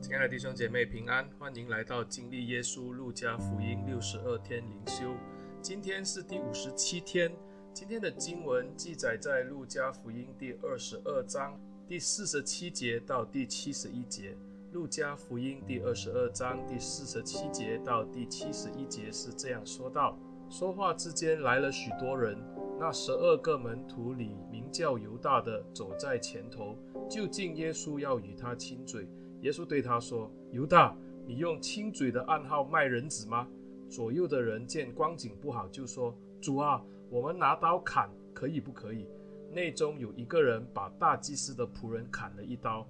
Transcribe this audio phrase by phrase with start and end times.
[0.00, 5.14] 亲爱的弟兄姐妹平安，欢迎来到经历耶稣路加福音六十二天灵修。
[5.60, 7.30] 今天是第五十七天。
[7.74, 14.34] 今天的经文记载在路加福音第二十二章第四十七节到第七十一节。
[14.72, 22.38] 路加福音第二十二章第四十七节到第七十一节是这样说道：说话之间来了许多人，
[22.78, 26.74] 那十二个门徒里名叫犹大的走在前头，
[27.08, 29.06] 就近耶稣要与他亲嘴。
[29.42, 33.48] 耶稣对他说：“犹大，你用亲嘴的暗号卖人子吗？”
[33.88, 39.06] 左右的人见光景不好，就说：“主啊，我们拿刀砍，可以不可以？”
[39.52, 42.86] 内中有一个人把大祭司的仆人砍了一刀。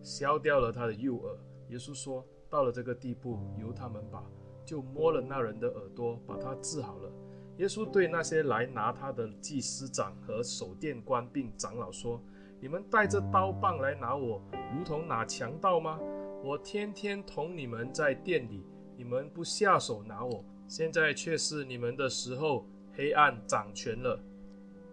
[0.00, 1.36] 削掉了他的右耳。
[1.68, 4.24] 耶稣说：“到了这个地步，由他们吧。”
[4.64, 7.10] 就摸了那人的耳朵，把他治好了。
[7.56, 12.22] 耶稣对那些来拿他的祭司长和守殿官并长老说
[12.60, 14.42] ：“你们带着刀棒来拿我，
[14.76, 16.00] 如同拿强盗吗？
[16.42, 18.64] 我天天同你们在店里，
[18.96, 20.44] 你们不下手拿我。
[20.66, 24.20] 现在却是你们的时候，黑暗掌权了。”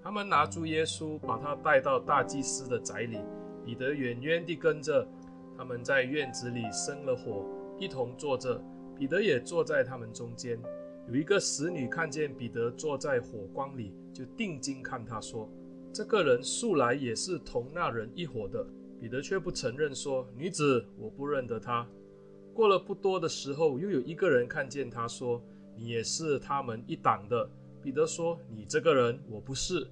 [0.04, 3.18] 他们拿住耶稣，把他带到大祭司的宅里。
[3.66, 5.08] 彼得远远地跟着，
[5.58, 7.48] 他们在院子里生了火，
[7.80, 8.62] 一同坐着。
[8.96, 10.60] 彼得也坐在他们中间。
[11.08, 15.50] 有一个使女看见彼得坐在火光里，就定睛看他说
[15.96, 18.68] ：“这个人素来也是同那人一伙的。”
[19.00, 21.88] 彼得却不承认，说：“女子，我不认得他。”
[22.54, 25.42] 过了不多的时候，又有一个人看见他说
[25.74, 27.50] ：“你也是他们一党的。”
[27.82, 29.88] 彼得说：“你这个人，我不是。”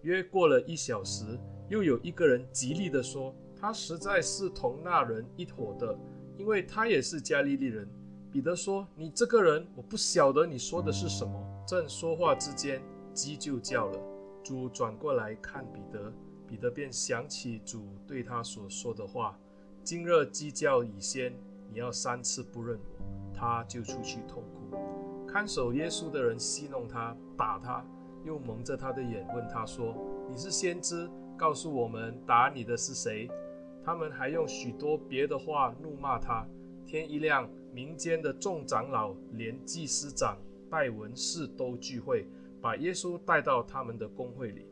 [0.00, 1.38] 约过了一小时。
[1.68, 5.98] 又有一个人极力地说：“他实在是同那人一伙的，
[6.38, 7.86] 因为他也是加利利人。”
[8.32, 11.32] 彼得说：“你这个人，我不晓得你说的是什么。”
[11.68, 14.11] 正说话之间，鸡就叫了。
[14.42, 16.12] 主转过来看彼得，
[16.46, 19.38] 彼得便想起主对他所说的话
[19.84, 21.32] ：“今日鸡叫已先，
[21.70, 24.76] 你要三次不认我。”他就出去痛哭。
[25.26, 27.84] 看守耶稣的人戏弄他，打他，
[28.24, 29.96] 又蒙着他的眼，问他说
[30.30, 31.08] ：“你是先知？”
[31.38, 33.28] 告诉我们打你的是谁？
[33.82, 36.46] 他们还用许多别的话怒骂他。
[36.86, 40.36] 天一亮，民间的众长老连祭司长
[40.70, 42.28] 带文士都聚会，
[42.62, 44.68] 把耶稣带到他们的公会里，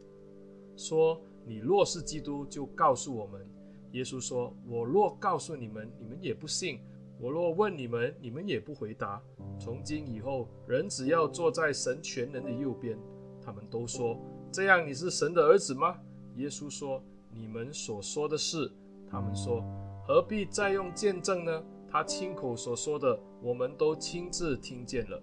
[0.76, 3.44] 说：“你若是基督，就告诉我们。”
[3.90, 6.78] 耶稣说：“我若告诉你们，你们也不信；
[7.18, 9.20] 我若问你们，你们也不回答。
[9.58, 12.96] 从今以后，人只要坐在神全能的右边。”
[13.42, 14.16] 他们都说
[14.52, 15.98] ：“这样你是神的儿子吗？”
[16.36, 17.02] 耶稣说
[17.34, 18.70] ：“你们所说的是。”
[19.10, 19.64] 他们说
[20.06, 21.64] ：“何必再用见证呢？
[21.88, 25.20] 他亲口所说的，我们都亲自听见了。”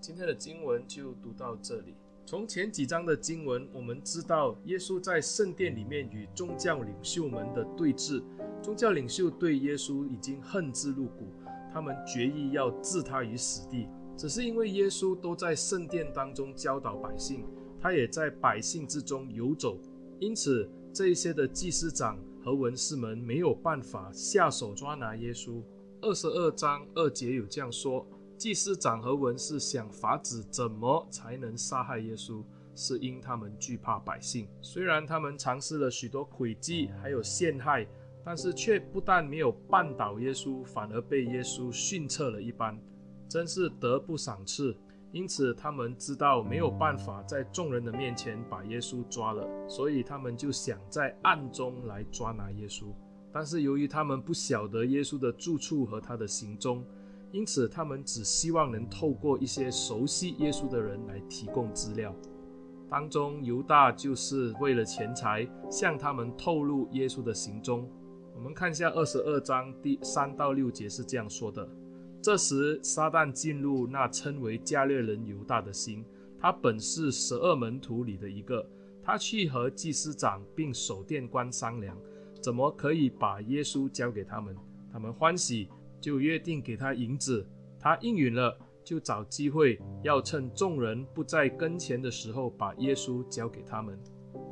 [0.00, 1.96] 今天的经文就读到这里。
[2.26, 8.22] 从前几章的经文，我们知道耶稣在圣殿里面与宗教领袖们的对峙。
[8.62, 11.26] 宗教领袖对耶稣已经恨之入骨，
[11.70, 13.86] 他们决意要置他于死地。
[14.16, 17.44] 只是因为耶稣都在圣殿当中教导百姓，
[17.78, 19.78] 他也在百姓之中游走。
[20.18, 25.60] 因此，这一些的祭司长和文士们没有办法下手抓拿耶稣。
[26.00, 32.42] 二十二章二节有这样说：祭司长和文士想法子怎么才能杀害耶稣，
[32.74, 34.48] 是因他们惧怕百姓。
[34.60, 37.86] 虽然他们尝试了许多诡计，还有陷害，
[38.24, 42.78] 但是却不但没有绊倒耶稣，反而被耶稣训斥了一番，
[43.28, 44.76] 真是得不偿失。
[45.12, 52.86] 因此，他们知道没有办法在众人的面前把耶稣抓了，所以他们就想在暗中来抓拿耶稣。
[53.32, 56.84] 但是由于他们不晓得耶稣的住处和他的行踪，
[57.34, 62.14] 因此他们只希望能透过一些熟悉耶稣的人来提供资料。
[62.88, 67.90] 当中犹大就是为了钱财向他们透露耶稣的行踪。
[68.36, 71.68] 我们看一下二十二章第三到六节是这样说的。
[72.22, 76.04] 这时，撒旦进入那称为加略人犹大的心。
[76.38, 78.64] 他本是十二门徒里的一个。
[79.02, 81.98] 他去和祭司长并守殿官商量，
[82.40, 84.56] 怎么可以把耶稣交给他们。
[84.92, 85.68] 他们欢喜，
[86.04, 87.48] 就约定给他银子。
[87.80, 88.54] 他应允了，
[88.84, 93.98] 就找机会，要趁众人不在跟前的时候，把耶稣交给他们。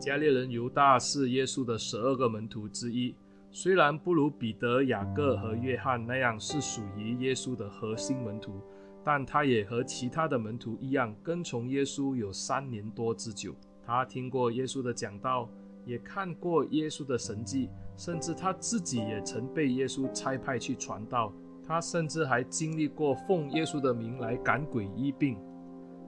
[0.00, 3.14] 加利人犹大是耶稣的十二个门徒之一。
[3.50, 8.62] 虽然不如彼得、雅各和约翰那样是属于耶稣的核心门徒，
[9.04, 13.54] 但他也和其他的门徒一样，跟从耶稣有三年多之久。
[13.84, 15.50] 他听过耶稣的讲道，
[15.84, 21.30] 也看过耶稣的神迹，甚至他自己也曾被耶稣差派去传道。
[21.66, 25.38] 他甚至还经历过奉耶稣的名来赶鬼医病。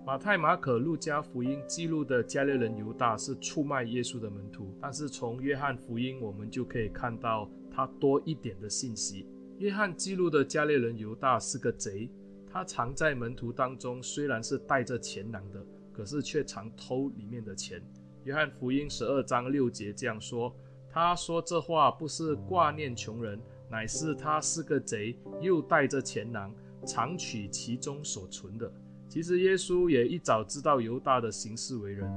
[0.07, 9.27] 马太、马可、路加福音记录的加利人犹大是出卖耶稣的门徒，但是从约翰福音我们就可以看到他多一点的信息。
[9.59, 12.11] 约翰记录的加利人犹大是个贼，
[12.47, 17.83] 他藏在门徒当中，虽然是带着钱囊的，可是却常偷里面的钱。
[18.25, 20.55] 约翰福音十二章六节这样说
[20.91, 26.53] ：“他说这话不是挂念穷人，乃是他是个贼，又带着钱囊，
[26.87, 28.71] 常取其中所存的。”
[29.09, 32.11] 其实耶稣也一早知道犹大的行事为人。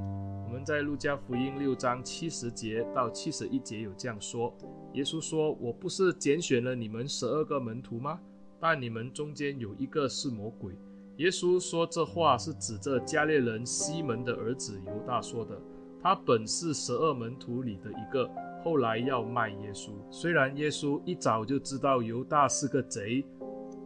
[0.45, 4.51] 我们在路加福音六章七十节到七十一节有这样说：
[4.93, 8.19] 耶稣说：“我不是拣选了你们十二个门徒吗？
[8.59, 10.73] 但你们中间有一个是魔鬼。”
[11.17, 15.59] 耶稣说这话是指着加略人西门的儿子犹大说的。
[16.01, 18.27] 他本是十二门徒里的一个，
[18.63, 19.91] 后来要卖耶稣。
[20.11, 23.25] 虽然耶稣一早就知道犹大是个贼。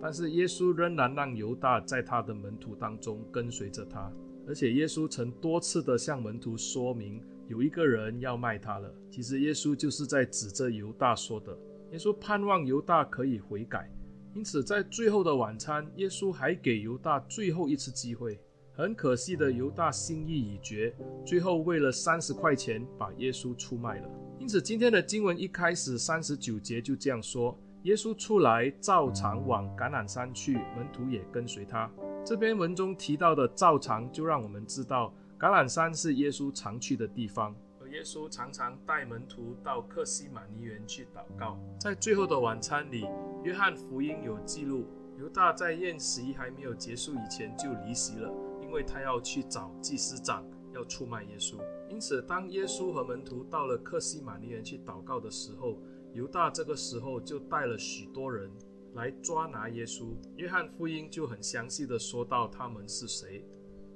[0.04, 4.12] 但是耶稣仍然让犹大在他的门徒当中跟随着他，
[4.48, 8.92] 而且耶稣曾多次的向门徒说明，有一个人要卖他了。
[9.12, 11.56] 其实耶稣就是在指着犹大说的。
[11.92, 13.92] 耶稣盼望犹大可以悔改，
[14.34, 18.40] 因此在最后的晚餐，耶稣还给犹大最后一次机会。
[18.74, 20.92] 很可惜的，犹大心意已决，
[21.24, 24.10] 最后为了三十块钱把耶稣出卖了。
[24.42, 27.56] 因此今天的经文一开始三十九节就这样说。
[27.84, 31.88] 耶稣出来，照常往橄榄山去，门徒也跟随他。
[32.26, 41.60] 这篇文中提到的“照常”，就让我们知道橄榄山是耶稣常去的地方，而耶稣常常带门徒到客西马尼园去祷告。
[41.80, 43.06] 在最后的晚餐里，
[43.44, 44.88] 约翰福音有记录，
[45.20, 48.34] 犹大在宴席还没有结束以前就离席了，
[48.64, 51.58] 因为他要去找祭司长，要出卖耶稣。
[51.92, 55.78] 因此，当耶稣和门徒到了克西马尼园去祷告的时候，
[56.14, 58.50] 犹大这个时候就带了许多人
[58.94, 60.16] 来抓拿耶稣。
[60.38, 63.46] 约翰福音就很详细的说到他们是谁。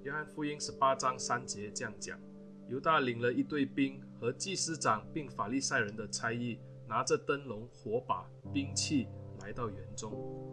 [0.03, 2.19] 约翰福音十八章三节这样讲：
[2.67, 6.59] 犹大领了一队兵和祭司长并法利赛人的差役，
[6.89, 9.07] 拿着灯笼、火把、兵器
[9.39, 10.11] 来到园中。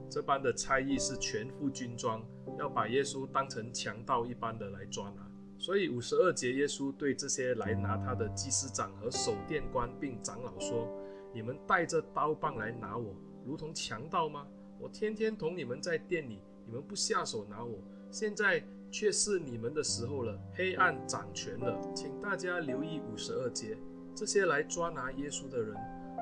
[0.08, 2.24] 这般的差役是全副军装，
[2.56, 5.28] 要把耶稣当成强盗一般的来抓拿。
[5.62, 10.88] 所以五十二节，耶稣对这些来拿他的祭司长和守殿官并长老说。
[11.32, 13.14] 你们带着刀棒来拿我，
[13.46, 14.44] 如同强盗吗？
[14.80, 17.78] 我天天同你们在店里，你们不下手拿我，
[18.10, 18.60] 现在
[18.90, 20.36] 却是你们的时候了。
[20.52, 23.78] 黑暗掌权了，请大家留意五十二节，
[24.16, 25.76] 这些来抓拿耶稣的人，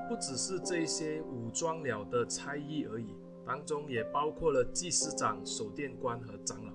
[0.07, 6.70] 不只是这些武装了的差役而已，当中也包括了祭司长、守殿官和长老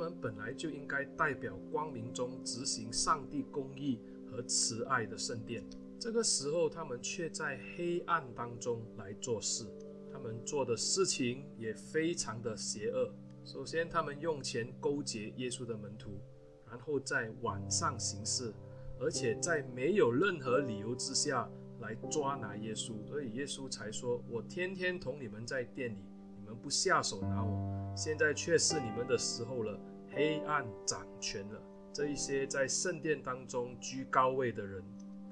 [0.00, 0.10] 们。
[0.10, 3.98] 他们本来就应该代表光明中执行上帝公义
[4.30, 5.62] 和慈爱的圣殿。
[5.98, 9.66] 这个时候，他们却在黑暗当中来做事。
[10.10, 13.12] 他们做的事情也非常的邪恶。
[13.44, 16.18] 首先，他们用钱勾结耶稣的门徒，
[16.66, 18.54] 然后在晚上行事，
[18.98, 21.46] 而且在没有任何理由之下
[21.80, 22.94] 来抓拿耶稣。
[23.06, 26.02] 所以耶稣才说：“我天天同你们在店里，
[26.38, 29.78] 你们不下手拿我，现在却是你们的时候了。
[30.10, 31.60] 黑暗掌权了。”
[31.92, 34.82] 这一些在圣殿当中居高位的人。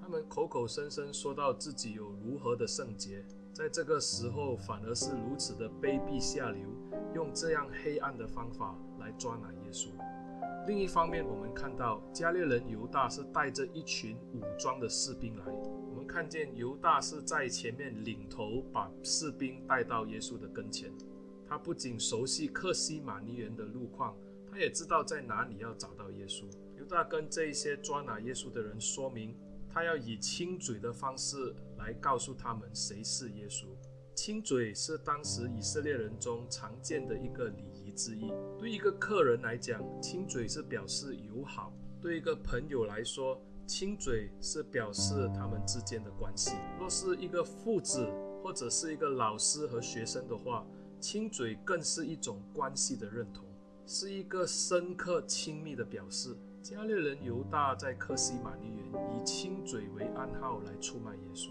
[0.00, 3.22] 他们口口声声说到自己有如何的圣洁，
[3.52, 6.62] 在这个时候反而是如此的卑鄙下流，
[7.14, 9.88] 用这样黑暗的方法来抓拿耶稣。
[10.66, 15.44] 另一方面，我们看到加略人犹大是带着一群武装的士兵来。
[15.46, 20.90] 我们看见犹大是在前面领头，把士兵带到耶稣的跟前。
[21.46, 24.16] 他不仅熟悉克西马尼园的路况，
[24.58, 26.42] 他也知道在哪里要找到耶稣。
[26.76, 29.32] 犹大跟这一些抓拿耶稣的人说明。
[29.70, 33.66] 他要以亲嘴的方式来告诉他们谁是耶稣。
[34.16, 38.32] 亲嘴是当时以色列人中常见的一个礼仪之一。
[38.58, 41.72] 对一个客人来讲，亲嘴是表示友好；
[42.02, 46.56] 对一个朋友来说，亲嘴是表示他们之间的关系。
[46.80, 48.04] 若是一个父子
[48.42, 50.66] 或者是一个老师和学生的话，
[50.98, 53.44] 亲嘴更是一种关系的认同，
[53.90, 56.36] 是一个深刻亲密的表示。
[56.60, 58.84] 加略人犹大在客西马尼园
[59.16, 61.48] 以亲嘴为暗号来出卖耶稣，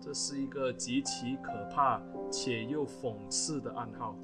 [0.00, 4.18] 这是一个极其可怕且又讽刺的暗号，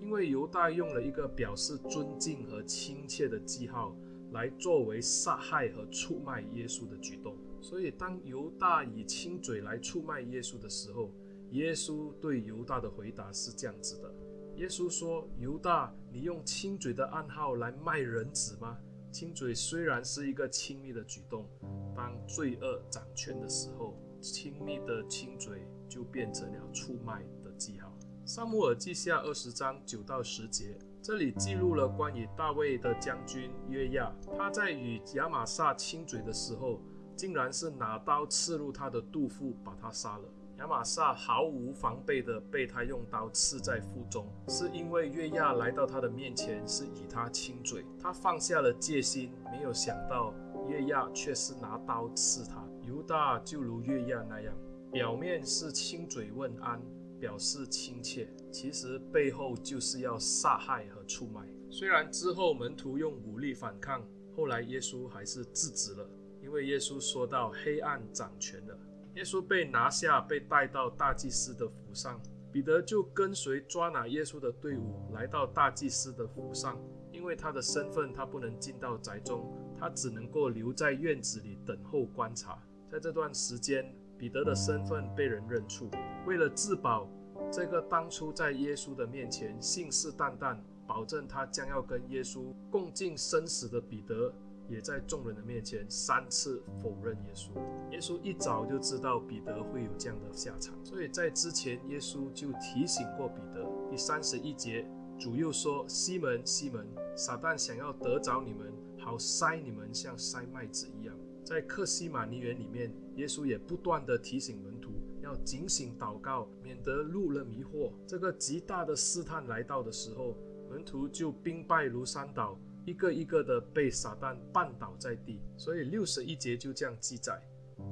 [0.00, 3.96] 因为犹大用了一个表示尊敬和亲切的记号
[4.30, 7.36] 来作为杀害和出卖耶稣的举动。
[7.60, 11.10] 所以，当犹大以亲嘴来出卖耶稣的时候，
[11.50, 14.14] 耶稣对犹大的回答是这样子的：
[14.58, 18.76] 耶稣说，犹大，你用亲嘴的暗号来卖人子吗？
[19.12, 21.48] 亲嘴虽然是一个亲密的举动，
[21.94, 27.96] 当罪恶掌权的时候，亲密的亲嘴就变成了出卖的记号。
[28.26, 36.80] 撒母耳记下二十章九到十节，这里记录了关于大卫的将军约亚，他在与亚玛撒亲嘴的时候，
[37.14, 40.28] 竟然是拿刀刺入他的肚腹，把他杀了。
[40.58, 50.34] 亚玛撒毫无防备地被他用刀刺在腹中，是因为约亚来到他的面前，是以他亲嘴，他放下了戒心，没有想到
[50.68, 52.66] 约亚却是拿刀刺他。
[52.82, 54.52] 犹大就如约亚那样，
[54.90, 56.82] 表面是亲嘴问安，
[57.20, 61.40] 表示亲切，其实背后就是要杀害和出卖。
[61.70, 66.10] 虽然之后门徒用武力反抗，后来耶稣还是制止了，
[66.42, 68.76] 因为耶稣说到黑暗掌权了。
[69.18, 72.20] 耶稣被拿下，被带到大祭司的府上。
[72.52, 82.62] 彼得就跟随抓拿耶稣的队伍来到大祭司的府上，因为他的身份，他不能进到宅中，他只能够留在院子里等候观察。
[82.88, 85.90] 在这段时间，彼得的身份被人认出。
[86.24, 87.08] 为了自保，
[87.50, 90.56] 这个当初在耶稣的面前信誓旦旦，
[90.86, 94.32] 保证他将要跟耶稣共进生死的彼得。
[94.68, 97.48] 也在众人的面前三次否认耶稣。
[97.90, 103.66] 耶稣一早就知道彼得会有这样的下场，所以在之前耶稣就提醒过彼得。
[103.90, 104.86] 第三十一节，
[105.18, 117.90] 主又说：“西门，西门，撒旦想要得着你们，好筛你们，像筛麦子一样。”在克西马尼园里面，耶稣也不断地提醒门徒要警醒祷告，免得入了迷惑。
[118.06, 120.36] 这个极大的试探来到的时候，
[120.68, 122.58] 门徒就兵败如山倒。
[122.88, 127.38] 一个一个的被撒旦绊倒在地，所以六十一节就这样记载：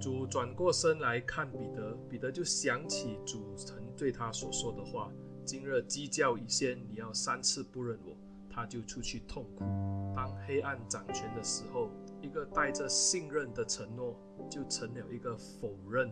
[0.00, 5.12] 主转过身来看彼得，彼得就想起主曾对他所说的话
[5.44, 8.16] ：“今日鸡叫以先，你要三次不认我。”
[8.48, 9.64] 他就出去痛哭。
[10.16, 11.90] 当黑暗掌权的时候，
[12.22, 14.18] 一个带着信任的承诺
[14.50, 16.08] 就成了一个否认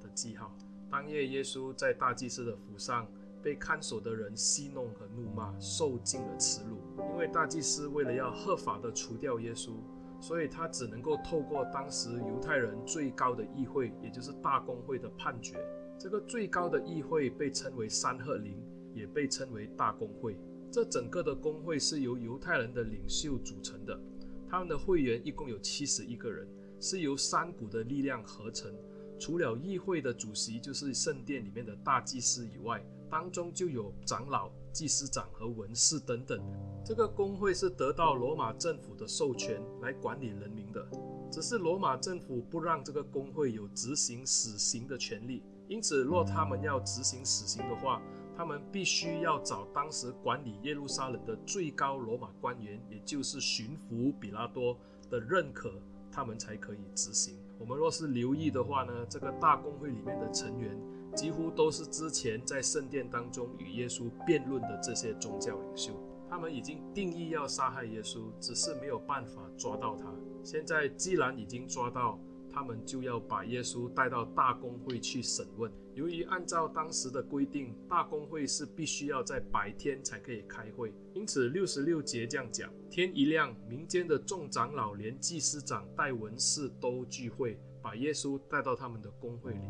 [0.00, 0.56] 的记号。
[0.88, 3.04] 当夜，耶稣在大祭司的府上。
[3.40, 6.77] 被看守的人戏弄和怒骂，受尽了耻辱。
[7.18, 9.72] 因为大祭司为了要合法的除掉耶稣，
[10.20, 15.56] 所以他只能够透过当时犹太人最高的议会，也就是大公会的判决。
[15.98, 18.62] 这个最高的议会被称为三合林，
[18.94, 20.38] 也被称为大公会。
[20.70, 24.00] 这整个的公会是由犹太人的领袖组成的，
[24.48, 26.46] 他们的会员一共有七十一个人，
[26.78, 28.72] 是由三股的力量合成。
[29.18, 36.40] 除了议会的主席就是圣殿里面的大祭司以外，当中就有长老、祭司长和文士等等。
[36.84, 40.86] 这个工会是得到罗马政府的授权来管理人民的，
[41.30, 45.42] 只是罗马政府不让这个工会有执行死刑的权利。
[45.68, 48.00] 因此，若他们要执行死刑的话，
[48.34, 54.78] 他们必须要找当时管理耶路撒冷的最高罗马官员，也就是巡抚比拉多
[55.10, 55.70] 的认可，
[56.10, 57.36] 他们才可以执行。
[57.58, 60.78] 我们若是留意的话呢，这个大公会里面的成员。
[61.14, 65.92] 几乎都是之前在圣殿当中与耶稣辩论的这些宗教领袖，
[66.28, 70.04] 他们已经定义要杀害耶稣，只是没有办法抓到他。
[70.44, 72.20] 现在既然已经抓到，
[72.58, 75.70] 他们就要把耶稣带到大公会去审问。
[75.94, 89.60] 由于按照当时的规定，大公会是必须要在白天才可以开会，因此六十六节这样讲：天一亮，民间的众长老连祭司长带文士都聚会，把耶稣带到他们的公会里。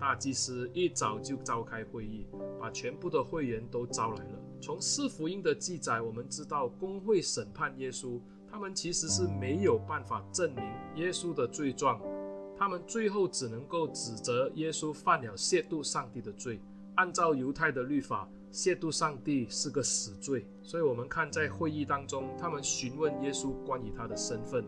[0.00, 2.26] 大祭司一早就召开会议，
[2.58, 4.40] 把全部的会员都招来了。
[4.58, 8.18] 从四福音的记载，我们知道公会审判耶稣，
[8.50, 10.64] 他们其实是没有办法证明
[10.96, 12.00] 耶稣的罪状，
[12.58, 16.60] 他们最后只能够指责耶稣犯了亵渎上帝的罪。
[16.96, 20.44] 按照犹太的律法，亵渎上帝是个死罪。
[20.60, 24.64] 所以，我们看在会议当中，他们询问耶稣关于他的身份。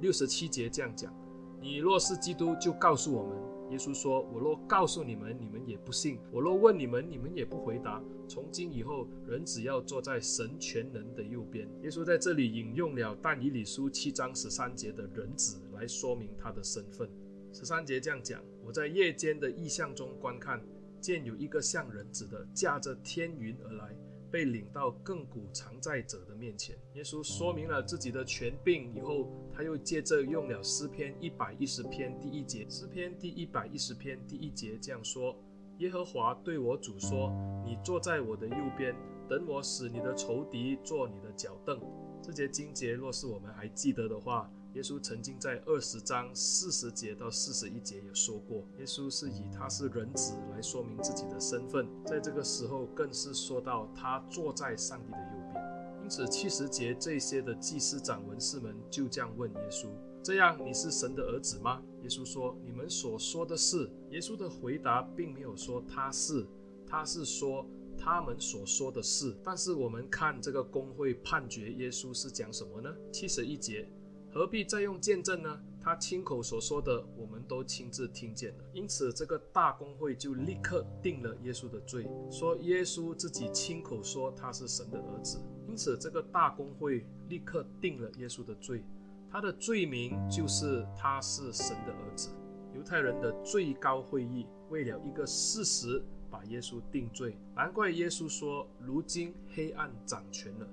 [0.00, 1.14] 六十七节这样讲
[1.60, 3.36] ：“你若是基督，就告诉我们。”
[3.70, 8.02] 耶稣说：“我若告诉你们，你们也不信；我若问你们，你们也不回答。
[8.26, 17.08] 从今以后，人只要坐在神全能的右边。”耶稣在这里引用了但以理书七章十三节的人子来说明他的身份。
[17.54, 20.60] 十三节这样讲：“我在夜间的异象中观看，
[21.00, 23.96] 见有一个像人子的驾着天云而来。”
[24.28, 35.36] 被领到亘古常在者的面前，耶稣说明了自己的权柄以后，他又接着用了诗篇一百一十篇第一节，诗篇第一百一十篇第一节这样说：
[35.78, 37.30] 耶和华对我主说，
[37.64, 38.92] 你坐在我的右边，
[39.28, 41.80] 等我使你的仇敌坐你的脚凳。
[42.20, 44.50] 这节经节若是我们还记得的话。
[44.74, 55.64] 耶稣曾经在二十章四十节到四十一节也说过，耶稣是以他是人子来说明自己的身份，在这个时候更是说到他坐在上帝的右边。
[56.02, 59.86] 因此七十节这些的祭司长文士们就这样问耶稣：
[60.24, 61.80] 这样你是神的儿子吗？
[62.02, 63.88] 耶稣说：你们所说的是。
[64.10, 66.44] 耶稣的回答并没有说他是，
[66.84, 67.64] 他是说
[67.96, 69.36] 他们所说的是。
[69.44, 72.92] 但是我们看这个公会判决耶稣是讲什么呢？
[73.12, 73.88] 七十一节。
[74.34, 75.60] 何必再用见证呢？
[75.80, 78.64] 他亲口所说的，我们都亲自听见了。
[78.72, 85.38] 因此，这个大公会就立刻定了耶稣的罪，说耶稣自己亲口说他是神的儿子。
[85.68, 88.82] 因此，这个大公会立刻定了耶稣的罪，
[89.30, 92.30] 他的罪名就是他是神的儿子。
[92.74, 100.66] 犹太人的最高会议为了一个事实把耶稣定罪，难怪耶稣说：“如今黑暗掌权了。”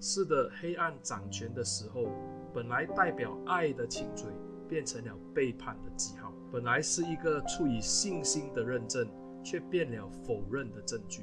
[0.00, 2.10] 是的，黑暗掌权的时候，
[2.54, 4.26] 本来代表爱的轻垂。
[4.68, 6.32] 变成了背叛的记号。
[6.50, 9.08] 本来是一个处于信心的认证，
[9.44, 11.22] 却变了否认的证据。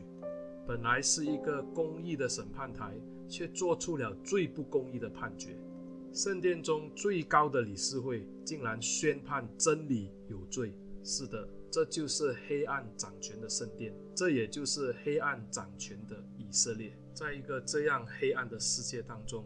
[0.65, 2.95] 本来是一个公义的审判台，
[3.27, 5.57] 却做出了最不公义的判决。
[6.13, 10.73] 圣殿中最高的理事会竟然宣判真理有罪。
[11.03, 16.97] 是的，这就是黑暗掌权的圣殿，这也就是黑暗掌权的以色列。
[17.13, 19.45] 在一个这样黑暗的世界当中。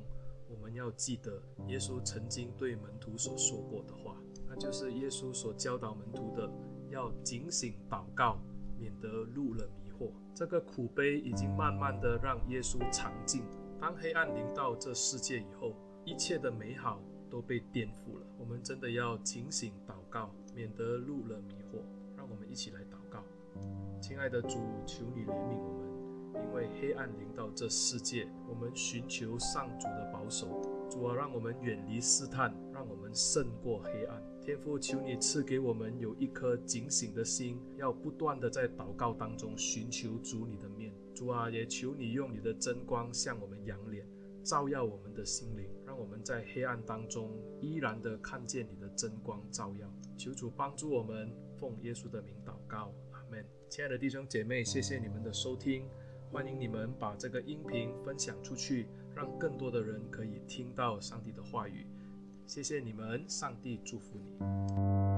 [0.49, 4.15] 我们要记得耶稣曾经对门徒所说过的话，
[4.47, 6.49] 那就是耶稣所教导门徒的，
[6.89, 8.39] 要警醒祷告，
[8.79, 10.09] 免得入了迷惑。
[10.33, 13.43] 这个苦悲已经慢慢的让耶稣尝尽。
[13.79, 18.25] 当黑暗临到这世界以后，一切的美好都被颠覆了。
[18.39, 21.81] 我们真的要警醒祷告，免得入了迷惑。
[22.15, 23.21] 让我们一起来祷告，
[24.01, 25.86] 亲爱的主，求你怜悯我们。
[26.43, 30.61] 因为黑暗临到这世界，我们寻求上主的保守。
[30.89, 34.23] 主啊，让我们远离试探，让我们胜过黑暗。
[34.41, 40.93] 天父，求你赐给我们有一颗警醒的心，要不断地在祷告当中寻求主你的面。
[41.13, 44.07] 主啊，也求你用你的真光向我们仰脸，
[44.43, 47.29] 照耀我们的心灵，让我们在黑暗当中
[47.59, 49.91] 依然的看见你的真光照耀。
[50.17, 53.45] 求主帮助我们，奉耶稣的名祷告，阿门。
[53.69, 55.85] 亲爱的弟兄姐妹，谢谢你们的收听。
[56.29, 61.87] 欢迎你们把这个音频分享出去，让更多的人可以听到上帝的话语。
[62.45, 65.16] 谢谢你们，上帝祝福你。